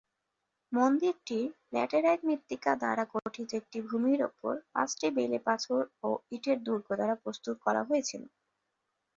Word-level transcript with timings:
মন্দিরটি, 0.71 1.39
ল্যাটেরাইট 1.73 2.21
মৃত্তিকা 2.23 2.71
দ্বারা 2.75 3.03
গঠিত 3.15 3.49
একটি 3.53 3.77
ভূমির 3.87 4.19
ওপর 4.29 4.53
পাঁচটি 4.73 5.07
বেলেপাথর 5.17 5.81
ও 6.03 6.29
ইটের 6.35 6.57
দুর্গ 6.65 6.87
দ্বারা 6.91 7.15
প্রস্তুত 7.23 7.55
করা 7.65 7.81
হয়েছিল। 7.89 8.23